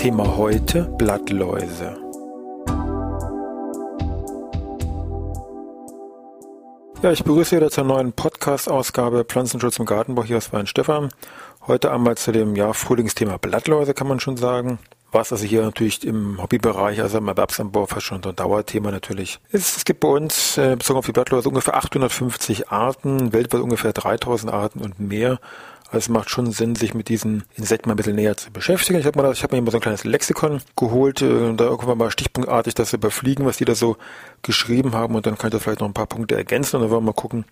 [0.00, 1.94] Thema heute Blattläuse.
[7.02, 11.10] Ja, ich begrüße wieder zur neuen Podcast-Ausgabe Pflanzenschutz im Gartenbau hier aus Weinstefan.
[11.66, 14.78] Heute einmal zu dem ja, Frühlingsthema Blattläuse, kann man schon sagen.
[15.12, 19.38] Was also hier natürlich im Hobbybereich, also im Erwerbsanbau fast schon so ein Dauerthema natürlich
[19.50, 19.76] ist.
[19.76, 24.50] Es gibt bei uns, äh, bezogen auf die Blattläuse, ungefähr 850 Arten, weltweit ungefähr 3000
[24.50, 25.40] Arten und mehr.
[25.90, 29.00] Also es macht schon Sinn, sich mit diesen Insekten mal ein bisschen näher zu beschäftigen.
[29.00, 32.12] Ich habe mir, hab mir immer so ein kleines Lexikon geholt, äh, da irgendwann mal
[32.12, 33.96] stichpunktartig das überfliegen, was die da so
[34.42, 36.90] geschrieben haben und dann kann ich da vielleicht noch ein paar Punkte ergänzen und dann
[36.90, 37.44] wollen wir mal gucken,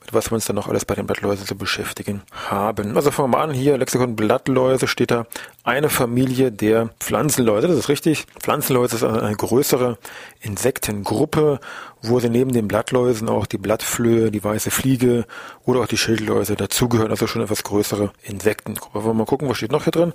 [0.00, 2.94] mit was wir uns dann noch alles bei den Blattläusen zu beschäftigen haben.
[2.94, 5.26] Also fangen wir mal an, hier Lexikon Blattläuse steht da
[5.64, 8.26] eine Familie der Pflanzenläuse, das ist richtig.
[8.40, 9.96] Pflanzenläuse ist eine größere
[10.40, 11.58] Insektengruppe
[12.02, 15.26] wo sie neben den Blattläusen auch die Blattflöhe, die weiße Fliege
[15.64, 19.04] oder auch die Schildläuse dazugehören, also schon etwas größere Insektengruppe.
[19.04, 20.12] Wollen wir mal gucken, was steht noch hier drin?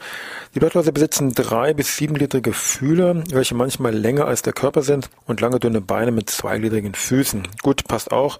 [0.55, 5.41] Die Blattläuse besitzen drei bis siebengliedrige Fühler, welche manchmal länger als der Körper sind und
[5.41, 7.47] lange dünne Beine mit zweigliedrigen Füßen.
[7.61, 8.39] Gut, passt auch.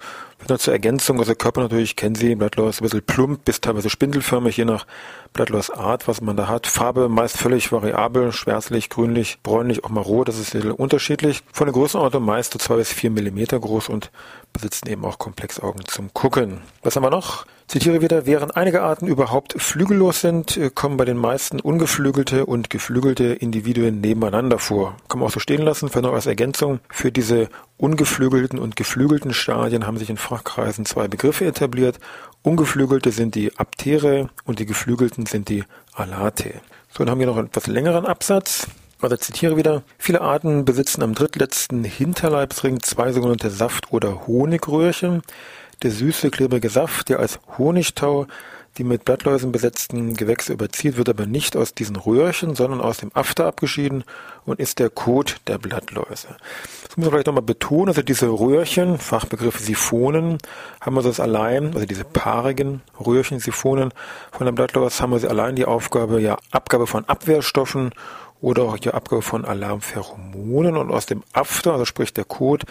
[0.50, 4.58] Nur zur Ergänzung, also Körper natürlich kennen Sie, Blattlaus ein bisschen plump bis teilweise spindelförmig,
[4.58, 4.86] je nach
[5.32, 6.68] Blattlausart, was man da hat.
[6.68, 11.44] Farbe meist völlig variabel, schwärzlich, grünlich, bräunlich, auch mal rot, das ist sehr unterschiedlich.
[11.54, 14.12] Von der Größenordnung meist so zwei bis vier Millimeter groß und
[14.54, 16.62] besitzen eben auch Komplexaugen zum Gucken.
[16.82, 17.46] Was haben wir noch?
[17.68, 22.70] Zitiere wieder, während einige Arten überhaupt flügellos sind, äh, kommen bei den meisten ungeflügelte und
[22.70, 24.96] geflügelte Individuen nebeneinander vor.
[25.08, 26.82] Kann man auch so stehen lassen, vielleicht noch als Ergänzung.
[26.90, 32.00] Für diese ungeflügelten und geflügelten Stadien haben sich in Fachkreisen zwei Begriffe etabliert.
[32.44, 35.64] Ungeflügelte sind die Aptere und die geflügelten sind die
[35.94, 36.62] Alate.
[36.92, 38.68] So, dann haben wir noch einen etwas längeren Absatz.
[39.04, 39.84] Also zitiere wieder.
[39.98, 45.22] Viele Arten besitzen am drittletzten Hinterleibsring zwei sogenannte Saft- oder Honigröhrchen.
[45.82, 48.28] Der süße, klebrige Saft, der als Honigtau
[48.78, 53.12] die mit Blattläusen besetzten Gewächse überzieht, wird aber nicht aus diesen Röhrchen, sondern aus dem
[53.14, 54.04] After abgeschieden
[54.46, 56.30] und ist der Kot der Blattläuse.
[56.88, 60.40] Das muss man vielleicht nochmal betonen, also diese Röhrchen, Fachbegriff Siphonen,
[60.82, 63.94] haben wir das allein, also diese paarigen Röhrchen, Siphonen
[64.32, 67.92] von der Blattlaus, haben wir sie allein die Aufgabe, ja, Abgabe von Abwehrstoffen
[68.44, 72.66] oder auch die Abgabe von Alarmpheromonen und aus dem After, also sprich der Kot,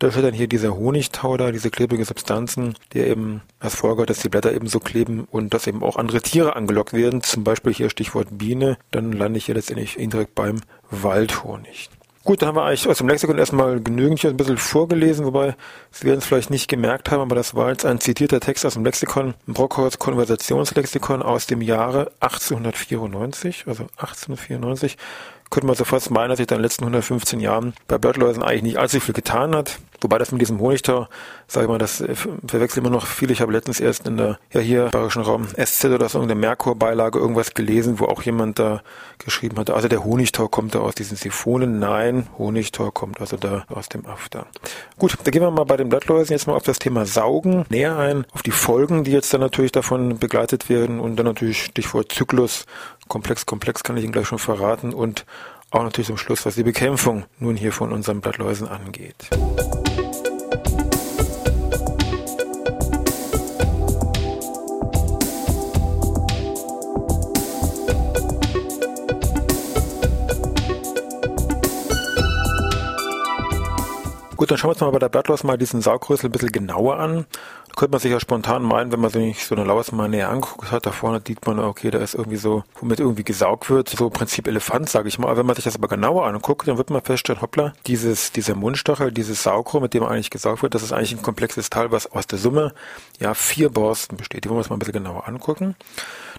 [0.00, 4.10] da ist dann hier dieser Honigtau da, diese klebrige Substanzen, der eben als Folge hat,
[4.10, 7.44] dass die Blätter eben so kleben und dass eben auch andere Tiere angelockt werden, zum
[7.44, 11.88] Beispiel hier Stichwort Biene, dann lande ich hier letztendlich indirekt beim Waldhonig.
[12.24, 15.56] Gut, dann haben wir eigentlich aus dem Lexikon erstmal genügend hier ein bisschen vorgelesen, wobei
[15.90, 18.74] Sie werden es vielleicht nicht gemerkt haben, aber das war jetzt ein zitierter Text aus
[18.74, 24.98] dem Lexikon, Brockhaus Konversationslexikon aus dem Jahre 1894, also 1894
[25.52, 28.62] könnte man so fast meinen, dass sich in den letzten 115 Jahren bei Blattläusen eigentlich
[28.62, 29.78] nicht allzu viel getan hat.
[30.00, 31.06] Wobei das mit diesem Honigtau,
[31.46, 33.32] sage ich mal, das äh, verwechseln immer noch viele.
[33.32, 36.36] Ich habe letztens erst in der, ja hier, bayerischen Raum SZ oder so, in der
[36.36, 38.82] Merkur-Beilage irgendwas gelesen, wo auch jemand da
[39.18, 41.78] geschrieben hat, also der Honigtau kommt da aus diesen Siphonen.
[41.78, 44.46] Nein, Honigtau kommt also da aus dem After.
[44.98, 47.96] Gut, da gehen wir mal bei den Blattläusen jetzt mal auf das Thema Saugen näher
[47.96, 52.10] ein, auf die Folgen, die jetzt dann natürlich davon begleitet werden und dann natürlich Stichwort
[52.10, 52.66] Zyklus,
[53.12, 55.26] komplex, komplex kann ich Ihnen gleich schon verraten und
[55.70, 59.28] auch natürlich zum Schluss, was die Bekämpfung nun hier von unseren Blattläusen angeht.
[74.42, 76.98] Gut, dann schauen wir uns mal bei der Blattlaus mal diesen Saugrüssel ein bisschen genauer
[76.98, 77.26] an.
[77.68, 80.30] Da könnte man sich ja spontan meinen, wenn man sich so eine Laus mal näher
[80.30, 83.88] anguckt hat, da vorne sieht man, okay, da ist irgendwie so, womit irgendwie gesaugt wird,
[83.88, 85.28] so Prinzip Elefant, sage ich mal.
[85.28, 88.56] Aber wenn man sich das aber genauer anguckt, dann wird man feststellen, hoppla, dieses, dieser
[88.56, 92.10] Mundstachel, dieses Saugrohr, mit dem eigentlich gesaugt wird, das ist eigentlich ein komplexes Teil, was
[92.10, 92.74] aus der Summe,
[93.20, 94.44] ja, vier Borsten besteht.
[94.44, 95.76] Die wollen wir uns mal ein bisschen genauer angucken.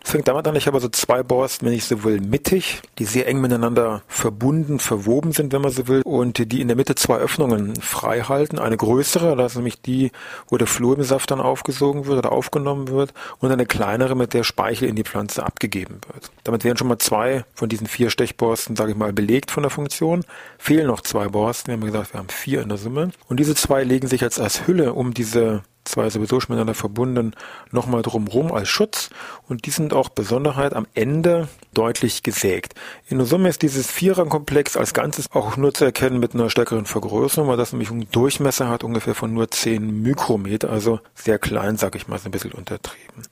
[0.04, 3.06] Das fängt damit an, ich habe also zwei Borsten, wenn ich so will, mittig, die
[3.06, 6.96] sehr eng miteinander verbunden, verwoben sind, wenn man so will, und die in der Mitte
[6.96, 8.60] zwei Öffnungen frei halten.
[8.60, 10.12] Eine größere, das ist nämlich die,
[10.50, 14.90] wo der Fluorsaft dann aufgesogen wird oder aufgenommen wird, und eine kleinere, mit der Speichel
[14.90, 16.32] in die Pflanze abgegeben wird.
[16.44, 19.70] Damit wären schon mal zwei von diesen vier Stechborsten, sage ich mal, belegt von der
[19.70, 20.26] Funktion.
[20.58, 23.12] Fehlen noch zwei Borsten, wir haben gesagt, wir haben vier in der Summe.
[23.30, 27.34] Und diese zwei legen sich jetzt als Hülle um diese zwei sowieso schon miteinander verbunden,
[27.72, 29.10] nochmal drumherum als Schutz
[29.48, 32.76] und die sind auch Besonderheit am Ende deutlich gesägt.
[33.08, 37.48] In Summe ist dieses Viererkomplex als Ganzes auch nur zu erkennen mit einer stärkeren Vergrößerung,
[37.48, 41.96] weil das nämlich einen Durchmesser hat ungefähr von nur 10 Mikrometer, also sehr klein, sag
[41.96, 43.24] ich mal, ist ein bisschen untertrieben.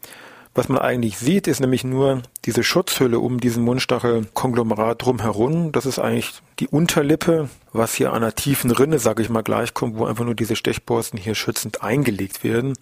[0.54, 5.72] Was man eigentlich sieht, ist nämlich nur diese Schutzhülle um diesen Mundstachel-Konglomerat drumherum.
[5.72, 9.98] Das ist eigentlich die Unterlippe, was hier an einer tiefen Rinne, sage ich mal, gleichkommt,
[9.98, 12.74] wo einfach nur diese Stechborsten hier schützend eingelegt werden.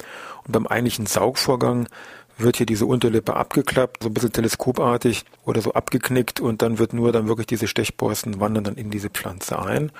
[0.45, 1.87] Und beim eigentlichen Saugvorgang
[2.39, 6.93] wird hier diese Unterlippe abgeklappt, so ein bisschen teleskopartig oder so abgeknickt und dann wird
[6.93, 9.91] nur dann wirklich diese Stechborsten wandern dann in diese Pflanze ein.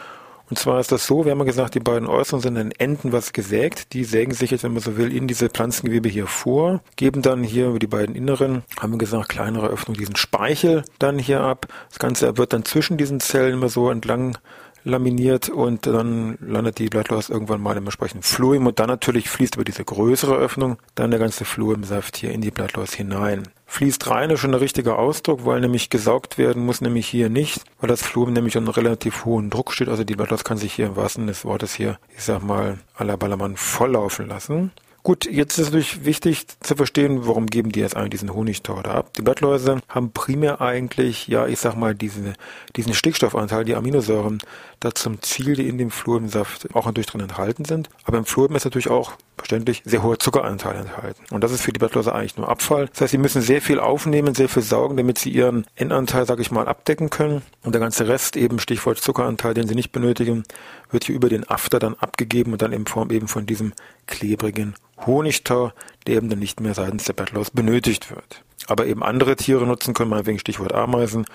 [0.50, 3.12] Und zwar ist das so, wir haben ja gesagt, die beiden Äußeren sind in Enden
[3.12, 3.94] was gesägt.
[3.94, 7.44] Die sägen sich jetzt, wenn man so will, in diese Pflanzengewebe hier vor, geben dann
[7.44, 11.68] hier über die beiden Inneren, haben wir gesagt, kleinere Öffnung, diesen Speichel dann hier ab.
[11.90, 14.38] Das Ganze wird dann zwischen diesen Zellen immer so entlang
[14.84, 19.56] laminiert und dann landet die Blattlaus irgendwann mal im entsprechenden Fluim und dann natürlich fließt
[19.56, 23.44] über diese größere Öffnung dann der ganze Fluimsaft hier in die Blattlaus hinein.
[23.66, 27.62] Fließt rein ist schon der richtige Ausdruck, weil nämlich gesaugt werden muss nämlich hier nicht,
[27.80, 29.90] weil das Fluim nämlich unter relativ hohen Druck steht.
[29.90, 33.04] Also die Blattlaus kann sich hier im wahrsten des Wortes hier, ich sag mal, à
[33.04, 34.72] la Ballermann volllaufen lassen.
[35.10, 38.76] Gut, jetzt ist es natürlich wichtig zu verstehen, warum geben die jetzt eigentlich diesen Honigtau
[38.76, 39.12] ab.
[39.16, 42.36] Die Blattläuse haben primär eigentlich, ja, ich sag mal, diese,
[42.76, 44.38] diesen Stickstoffanteil, die Aminosäuren,
[44.80, 47.90] da zum Ziel, die in dem Fluorsaft auch natürlich drin enthalten sind.
[48.04, 51.24] Aber im Fluorim ist natürlich auch verständlich sehr hoher Zuckeranteil enthalten.
[51.32, 52.88] Und das ist für die Blattläuse eigentlich nur Abfall.
[52.88, 56.40] Das heißt, sie müssen sehr viel aufnehmen, sehr viel saugen, damit sie ihren N-Anteil, sag
[56.40, 57.42] ich mal, abdecken können.
[57.64, 60.44] Und der ganze Rest, eben Stichwort Zuckeranteil, den sie nicht benötigen,
[60.92, 63.74] wird hier über den After dann abgegeben und dann in Form eben von diesem
[64.08, 64.76] klebrigen
[65.06, 65.72] Honigtau,
[66.08, 68.44] der eben dann nicht mehr seitens der Bettlaus benötigt wird.
[68.68, 71.26] Aber eben andere Tiere nutzen können, meinetwegen Stichwort Ameisen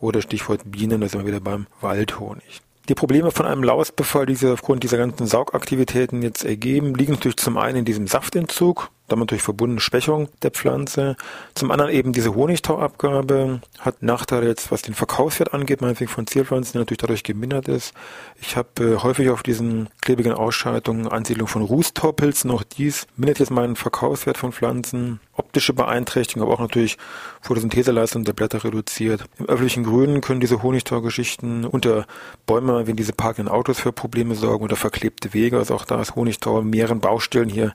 [0.00, 2.62] oder Stichwort Bienen, da sind wir wieder beim Waldhonig.
[2.88, 7.36] Die Probleme von einem Lausbefall, die sich aufgrund dieser ganzen Saugaktivitäten jetzt ergeben, liegen natürlich
[7.36, 11.16] zum einen in diesem Saftentzug, damit durch verbundene Schwächung der Pflanze.
[11.54, 16.72] Zum anderen eben diese Honigtauabgabe hat Nachteile jetzt, was den Verkaufswert angeht, meinetwegen von Zierpflanzen,
[16.72, 17.94] der natürlich dadurch gemindert ist.
[18.40, 22.50] Ich habe äh, häufig auf diesen klebrigen Ausscheidungen Ansiedlung von Rußtaupilzen.
[22.50, 25.20] Auch dies mindert jetzt meinen Verkaufswert von Pflanzen.
[25.36, 26.96] Optische Beeinträchtigung, aber auch natürlich
[27.42, 29.24] Photosyntheseleistung der Blätter reduziert.
[29.38, 32.06] Im öffentlichen Grünen können diese Honigtaugeschichten unter
[32.46, 35.58] Bäume, wenn diese parkenden Autos für Probleme sorgen oder verklebte Wege.
[35.58, 37.72] Also auch da ist Honigtau mehreren Baustellen hier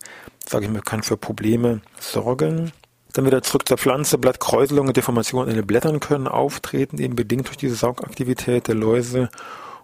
[0.48, 2.72] sage ich mir, kann für Probleme sorgen.
[3.14, 4.18] Dann wieder zurück zur Pflanze.
[4.18, 9.30] Blattkräuselungen, Deformationen in den Blättern können auftreten, eben bedingt durch diese Saugaktivität der Läuse.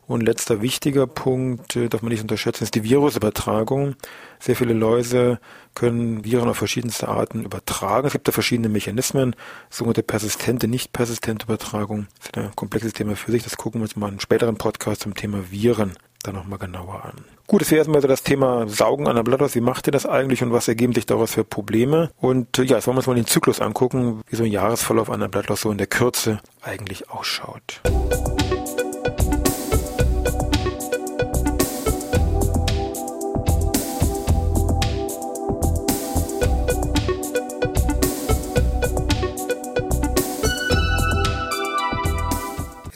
[0.08, 3.96] Und letzter wichtiger Punkt, äh, darf man nicht unterschätzen, ist die Virusübertragung.
[4.40, 5.40] Sehr viele Läuse
[5.76, 8.08] können Viren auf verschiedenste Arten übertragen.
[8.08, 9.36] Es gibt da verschiedene Mechanismen,
[9.70, 12.08] sogenannte persistente, nicht persistente Übertragung.
[12.20, 13.44] Das ist ein komplexes Thema für sich.
[13.44, 17.06] Das gucken wir uns mal in einem späteren Podcast zum Thema Viren dann nochmal genauer
[17.06, 17.26] an.
[17.46, 19.56] Gut, es wäre erstmal so das Thema Saugen an der Blattlaus.
[19.56, 22.12] Wie macht ihr das eigentlich und was ergeben sich daraus für Probleme?
[22.18, 25.10] Und äh, ja, jetzt wollen wir uns mal den Zyklus angucken, wie so ein Jahresverlauf
[25.10, 27.82] einer Blattlaus so in der Kürze eigentlich ausschaut.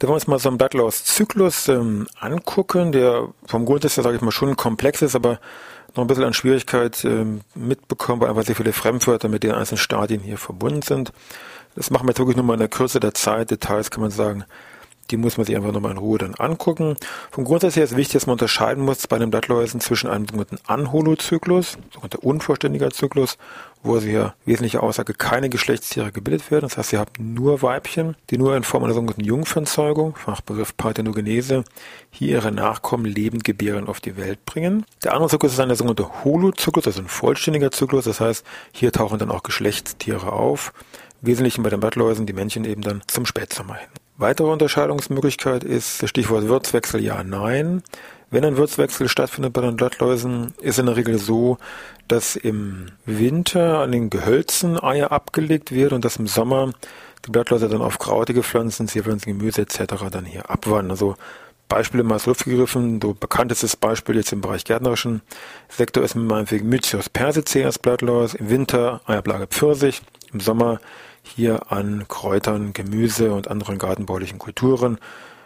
[0.07, 4.15] Wollen wir uns mal so einen Blattlaus-Zyklus ähm, angucken, der vom Grund ist ja, sage
[4.15, 5.39] ich mal, schon komplex ist, aber
[5.95, 9.77] noch ein bisschen an Schwierigkeit ähm, mitbekommen, weil einfach sehr viele Fremdwörter mit den einzelnen
[9.77, 11.11] Stadien hier verbunden sind.
[11.75, 13.51] Das machen wir jetzt wirklich nur mal in der Kürze der Zeit.
[13.51, 14.45] Details kann man sagen,
[15.11, 16.95] die muss man sich einfach nochmal in Ruhe dann angucken.
[17.29, 20.59] Vom Grundsatz her ist wichtig, dass man unterscheiden muss bei den Blattläusen zwischen einem sogenannten
[20.65, 23.37] Anholozyklus, sogenannter unvollständiger Zyklus,
[23.83, 26.67] wo sie ja wesentliche Aussage keine Geschlechtstiere gebildet werden.
[26.67, 31.63] Das heißt, ihr habt nur Weibchen, die nur in Form einer sogenannten Jungfernzeugung, Fachbegriff Parthenogenese,
[32.09, 34.85] hier ihre Nachkommen lebend gebären auf die Welt bringen.
[35.03, 38.05] Der andere Zyklus ist ein sogenannter Holozyklus, also ein vollständiger Zyklus.
[38.05, 40.73] Das heißt, hier tauchen dann auch Geschlechtstiere auf.
[41.21, 43.89] Wesentlichen bei den Blattläusen, die Männchen eben dann zum Spätsommer hin.
[44.17, 47.83] Weitere Unterscheidungsmöglichkeit ist Stichwort Wirtswechsel ja, nein.
[48.29, 51.57] Wenn ein Wirtswechsel stattfindet bei den Blattläusen, ist in der Regel so,
[52.07, 56.71] dass im Winter an den Gehölzen Eier abgelegt wird und dass im Sommer
[57.25, 60.05] die Blattläuse dann auf krautige Pflanzen, Zierpflanzen, Gemüse etc.
[60.11, 60.91] dann hier abwandern.
[60.91, 61.15] Also
[61.67, 65.21] Beispiele mal Luft gegriffen, so bekanntestes Beispiel jetzt im Bereich gärtnerischen
[65.69, 70.01] Sektor ist meinetwegen Mycius persiceas Blattlaus, im Winter Eierblage Pfirsich,
[70.33, 70.81] im Sommer
[71.23, 74.97] hier an Kräutern, Gemüse und anderen gartenbaulichen Kulturen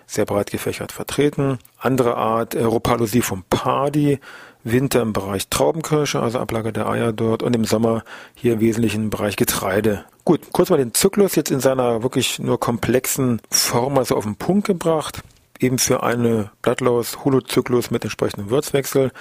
[0.08, 1.60] sehr breit gefächert vertreten.
[1.77, 4.20] Andere Art äh, Rhopalosifum pardi,
[4.63, 8.03] Winter im Bereich Traubenkirsche, also Ablage der Eier dort und im Sommer
[8.34, 10.05] hier im Wesentlichen im Bereich Getreide.
[10.24, 14.36] Gut, kurz mal den Zyklus jetzt in seiner wirklich nur komplexen Form also auf den
[14.36, 15.22] Punkt gebracht.
[15.60, 19.12] Eben für eine Blattlaus Holozyklus mit entsprechendem Wirtswechsel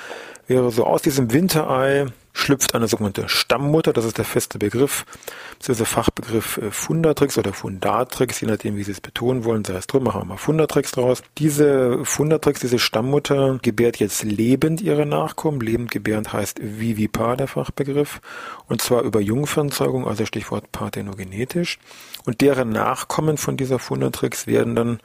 [0.47, 5.07] wäre so aus diesem Winterei schlüpft eine sogenannte Stammmutter, das ist der feste Begriff,
[5.53, 9.87] beziehungsweise Fachbegriff äh, Fundatrix oder Fundatrix, je nachdem, wie Sie es betonen wollen, sei es
[9.87, 11.23] drum, machen wir mal Fundatrix draus.
[11.39, 15.61] Diese Fundatrix, diese Stammmutter, gebärt jetzt lebend ihre Nachkommen.
[15.61, 18.21] Lebend gebärend heißt vivipar, der Fachbegriff,
[18.67, 21.79] und zwar über Jungfernzeugung, also Stichwort parthenogenetisch.
[22.27, 24.99] Und deren Nachkommen von dieser Fundatrix werden dann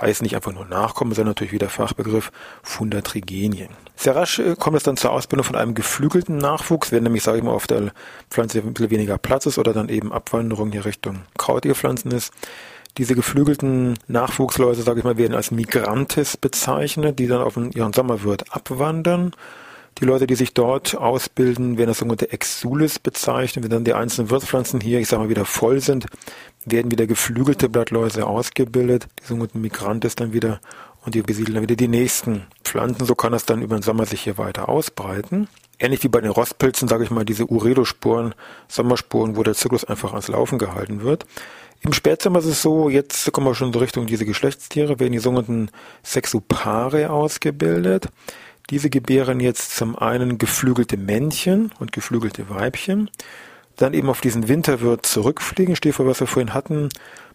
[0.00, 2.32] heißt nicht einfach nur Nachkommen, sondern natürlich wieder Fachbegriff
[2.62, 3.68] Fundatrigenien.
[3.96, 7.38] Sehr rasch äh, kommt es dann zur Ausbildung von einem geflügelten Nachwuchs, wenn nämlich, sage
[7.38, 7.92] ich mal, auf der
[8.30, 12.32] Pflanze ein bisschen weniger Platz ist oder dann eben Abwanderung hier Richtung krautige Pflanzen ist.
[12.98, 18.54] Diese geflügelten Nachwuchsläuse, sage ich mal, werden als Migrantes bezeichnet, die dann auf ihren Sommerwirt
[18.54, 19.32] abwandern.
[19.98, 23.64] Die Leute, die sich dort ausbilden, werden als sogenannte Exulis bezeichnet.
[23.64, 26.06] Wenn dann die einzelnen Wirtspflanzen hier, ich sage mal, wieder voll sind,
[26.64, 29.06] werden wieder geflügelte Blattläuse ausgebildet.
[29.20, 30.60] Die sogenannten Migrantes dann wieder
[31.04, 33.06] und die besiedeln dann wieder die nächsten Pflanzen.
[33.06, 35.48] So kann das dann über den Sommer sich hier weiter ausbreiten.
[35.78, 38.34] Ähnlich wie bei den Rostpilzen, sage ich mal, diese Uredosporen,
[38.68, 41.26] Sommersporen, wo der Zyklus einfach ans Laufen gehalten wird.
[41.80, 45.18] Im Spätsommer ist es so, jetzt kommen wir schon in Richtung diese Geschlechtstiere, werden die
[45.18, 45.70] sogenannten
[46.04, 48.06] Sexupare ausgebildet.
[48.70, 53.10] Diese gebären jetzt zum einen geflügelte Männchen und geflügelte Weibchen,
[53.76, 56.90] dann eben auf diesen Winterwirt zurückfliegen, Stiefel, was wir vorhin hatten,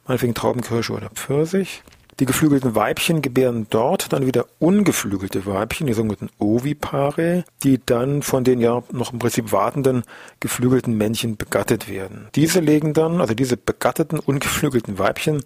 [0.08, 1.84] meinetwegen Traubenkirsche oder Pfirsich.
[2.20, 8.44] Die geflügelten Weibchen gebären dort dann wieder ungeflügelte Weibchen, die sogenannten Ovipare, die dann von
[8.44, 10.04] den ja noch im Prinzip wartenden
[10.40, 12.28] geflügelten Männchen begattet werden.
[12.34, 15.44] Diese legen dann, also diese begatteten ungeflügelten Weibchen,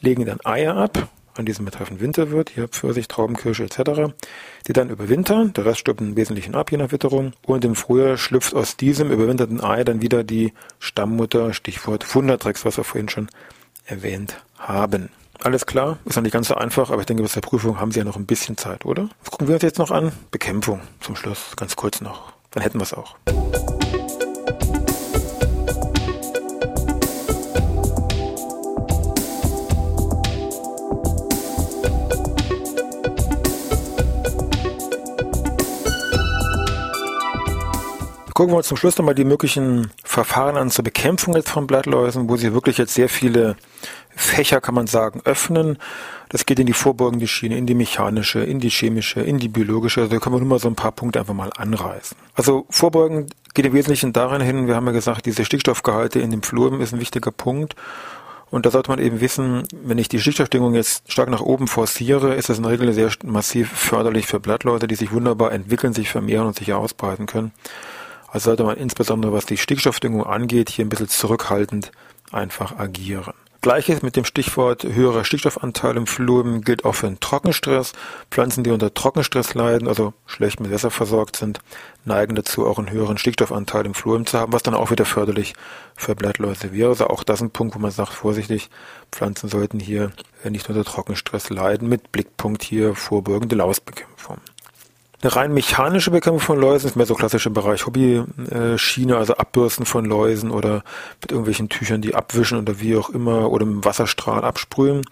[0.00, 4.14] legen dann Eier ab an diesem betreffenden Winterwirt, hier Pfirsich, Traubenkirsche etc.,
[4.66, 8.16] die dann überwintern, der Rest stirbt im Wesentlichen ab, je nach Witterung, und im Frühjahr
[8.16, 13.28] schlüpft aus diesem überwinterten Ei dann wieder die Stammmutter, Stichwort Fundatrix, was wir vorhin schon
[13.84, 15.10] erwähnt haben.
[15.42, 17.92] Alles klar, ist noch nicht ganz so einfach, aber ich denke, bis zur Prüfung haben
[17.92, 19.08] Sie ja noch ein bisschen Zeit, oder?
[19.22, 20.12] Was gucken wir uns jetzt noch an?
[20.30, 22.32] Bekämpfung zum Schluss, ganz kurz noch.
[22.50, 23.16] Dann hätten wir es auch.
[38.36, 42.28] Gucken wir uns zum Schluss nochmal die möglichen Verfahren an zur Bekämpfung jetzt von Blattläusen,
[42.28, 43.56] wo sie wirklich jetzt sehr viele
[44.10, 45.78] Fächer, kann man sagen, öffnen.
[46.28, 50.02] Das geht in die vorbeugende Schiene, in die mechanische, in die chemische, in die biologische.
[50.02, 52.14] Also da können wir nur mal so ein paar Punkte einfach mal anreißen.
[52.34, 56.42] Also vorbeugend geht im Wesentlichen darin hin, wir haben ja gesagt, diese Stickstoffgehalte in dem
[56.42, 57.74] Flur ist ein wichtiger Punkt.
[58.50, 62.34] Und da sollte man eben wissen, wenn ich die Stickstoffdüngung jetzt stark nach oben forciere,
[62.34, 66.10] ist das in der Regel sehr massiv förderlich für Blattläuse, die sich wunderbar entwickeln, sich
[66.10, 67.52] vermehren und sich ausbreiten können.
[68.28, 71.92] Also sollte man insbesondere was die Stickstoffdüngung angeht, hier ein bisschen zurückhaltend
[72.32, 73.34] einfach agieren.
[73.66, 77.94] Gleiches mit dem Stichwort höherer Stickstoffanteil im Flur gilt auch für den Trockenstress.
[78.30, 81.58] Pflanzen, die unter Trockenstress leiden, also schlecht mit Wasser versorgt sind,
[82.04, 85.54] neigen dazu, auch einen höheren Stickstoffanteil im Flur zu haben, was dann auch wieder förderlich
[85.96, 86.90] für Blattläuse wäre.
[86.90, 88.70] Also auch das ein Punkt, wo man sagt, vorsichtig,
[89.10, 90.12] Pflanzen sollten hier
[90.48, 94.38] nicht unter Trockenstress leiden, mit Blickpunkt hier vorbeugende Lausbekämpfung.
[95.26, 100.04] Eine rein mechanische Bekämpfung von Läusen ist mehr so klassischer Bereich Hobby-Schiene, also Abbürsten von
[100.04, 100.84] Läusen oder
[101.20, 105.04] mit irgendwelchen Tüchern, die abwischen oder wie auch immer oder mit Wasserstrahl absprühen.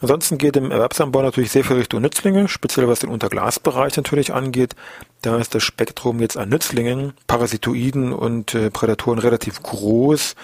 [0.00, 4.76] Ansonsten geht im Erwerbsanbau natürlich sehr viel Richtung Nützlinge, speziell was den Unterglasbereich natürlich angeht.
[5.20, 10.36] Da ist das Spektrum jetzt an Nützlingen, Parasitoiden und äh, Prädatoren relativ groß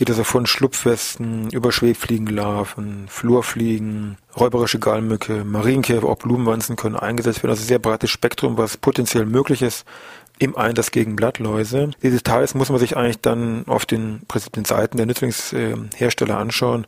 [0.00, 7.50] geht es von Schlupfwesten über Schwebfliegenlarven, Flurfliegen, räuberische Gallmücke, Marienkäfer, auch Blumenwanzen können eingesetzt werden.
[7.50, 9.84] Also sehr breites Spektrum, was potenziell möglich ist
[10.38, 11.90] im Einsatz gegen Blattläuse.
[12.02, 14.22] Die Details muss man sich eigentlich dann auf den,
[14.56, 16.86] den Seiten der Nützlingshersteller anschauen,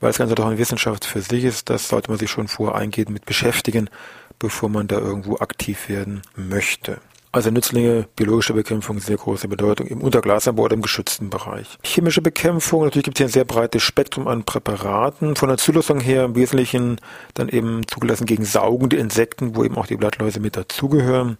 [0.00, 1.68] weil das Ganze doch eine Wissenschaft für sich ist.
[1.68, 3.90] Das sollte man sich schon vorher eingehend mit beschäftigen,
[4.38, 7.02] bevor man da irgendwo aktiv werden möchte.
[7.34, 11.66] Also Nützlinge, biologische Bekämpfung, sehr große Bedeutung im Unterglasanbau oder im geschützten Bereich.
[11.82, 15.34] Chemische Bekämpfung, natürlich gibt es hier ein sehr breites Spektrum an Präparaten.
[15.34, 17.00] Von der Zulassung her im Wesentlichen
[17.34, 21.36] dann eben zugelassen gegen saugende Insekten, wo eben auch die Blattläuse mit dazugehören.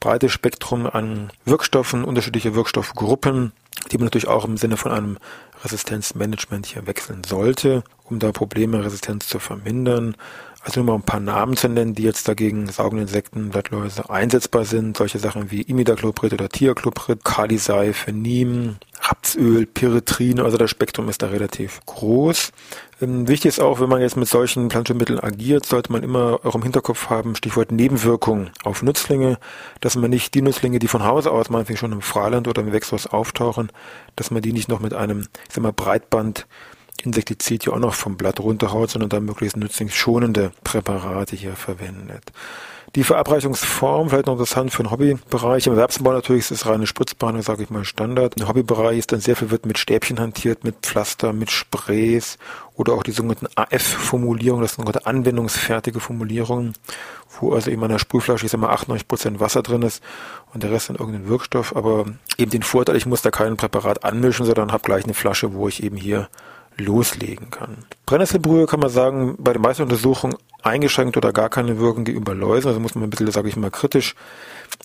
[0.00, 3.52] Breites Spektrum an Wirkstoffen, unterschiedliche Wirkstoffgruppen,
[3.92, 5.18] die man natürlich auch im Sinne von einem
[5.62, 10.16] Resistenzmanagement hier wechseln sollte, um da Probleme, Resistenz zu vermindern.
[10.62, 14.64] Also nur mal ein paar Namen zu nennen, die jetzt dagegen saugende Insekten, Blattläuse einsetzbar
[14.64, 14.96] sind.
[14.96, 21.28] Solche Sachen wie Imidacloprid oder Thiacloprid, Kaliseife, Neem, Rapsöl, Pyrethrine, also das Spektrum ist da
[21.28, 22.52] relativ groß.
[23.00, 26.54] Ähm, wichtig ist auch, wenn man jetzt mit solchen Pflanzenmitteln agiert, sollte man immer auch
[26.54, 29.38] im Hinterkopf haben, Stichwort Nebenwirkung auf Nützlinge,
[29.80, 32.66] dass man nicht die Nützlinge, die von Hause aus manchmal schon im Freiland oder im
[32.66, 33.70] Gewächshaus auftauchen,
[34.16, 36.46] dass man die nicht noch mit einem, ich sag mal, Breitband
[37.02, 42.32] Insektizid ja auch noch vom Blatt runterhaut, sondern dann möglichst nützlingsschonende Präparate hier verwendet.
[42.94, 45.66] Die Verabreichungsform, vielleicht noch interessant für den Hobbybereich.
[45.66, 48.40] Im Erwerbsbau natürlich ist es reine Spritzbehandlung, sage ich mal, Standard.
[48.40, 52.38] Im Hobbybereich ist dann sehr viel wird mit Stäbchen hantiert, mit Pflaster, mit Sprays
[52.76, 56.72] oder auch die sogenannten AF-Formulierungen, das sind sogenannte anwendungsfertige Formulierungen,
[57.38, 60.02] wo also eben an der Sprühflasche, ich sag mal, 98% Wasser drin ist
[60.54, 61.76] und der Rest dann irgendein Wirkstoff.
[61.76, 62.06] Aber
[62.38, 65.68] eben den Vorteil, ich muss da kein Präparat anmischen, sondern habe gleich eine Flasche, wo
[65.68, 66.28] ich eben hier
[66.78, 67.84] loslegen kann.
[68.06, 72.68] Brennnesselbrühe kann man sagen, bei den meisten Untersuchungen eingeschränkt oder gar keine Wirkung gegenüber Läusen.
[72.68, 74.14] Also muss man ein bisschen, sage ich mal, kritisch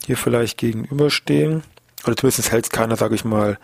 [0.05, 1.63] hier vielleicht gegenüberstehen.
[2.05, 3.57] Oder zumindest hält keiner, sage ich mal,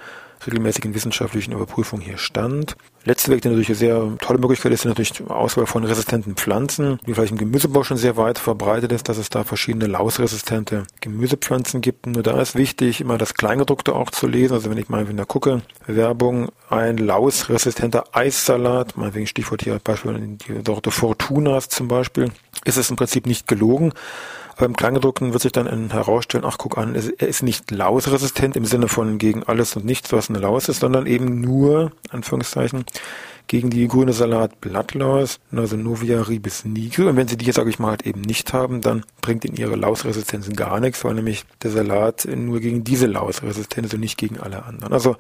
[0.46, 2.76] regelmäßigen wissenschaftlichen Überprüfung hier stand.
[3.06, 7.00] Letzte Weg, die natürlich eine sehr tolle Möglichkeit ist, natürlich die Auswahl von resistenten Pflanzen,
[7.08, 11.82] die vielleicht im Gemüsebau schon sehr weit verbreitet ist, dass es da verschiedene lausresistente Gemüsepflanzen
[11.82, 12.08] gibt.
[12.08, 14.54] Nur da ist wichtig, immer das Kleingedruckte auch zu lesen.
[14.54, 20.62] Also wenn ich mal wieder gucke, Werbung, ein lausresistenter Eissalat, meinetwegen Stichwort hier Beispiel die
[20.66, 22.32] Sorte Fortunas zum Beispiel,
[22.66, 23.94] ist es im Prinzip nicht gelogen.
[24.58, 28.90] Beim Kleingedruckten wird sich dann herausstellen, ach guck an, er ist nicht lausresistent im Sinne
[28.90, 32.84] von gegen alles und nichts, was eine Laus ist, sondern eben nur, Anführungszeichen,
[33.50, 37.06] gegen die grüne Salat Blattlaus, also Novia ribis nigri.
[37.06, 39.76] Und wenn sie die, sage ich mal, halt eben nicht haben, dann bringt ihnen ihre
[39.76, 44.66] Lausresistenzen gar nichts, weil nämlich der Salat nur gegen diese Laus und nicht gegen alle
[44.66, 44.94] anderen.
[44.94, 45.16] Also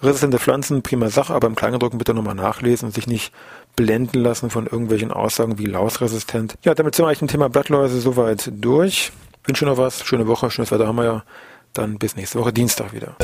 [0.00, 3.32] resistente Pflanzen, prima Sache, aber im Kleingedruckten bitte nochmal nachlesen und sich nicht
[3.76, 6.54] blenden lassen von irgendwelchen Aussagen wie lausresistent.
[6.62, 9.12] Ja, damit sind wir eigentlich ein Thema Blattläuse soweit durch.
[9.44, 11.24] Wünsche noch was, schöne Woche, schönes Wetter haben wir ja.
[11.72, 13.16] Dann bis nächste Woche Dienstag wieder.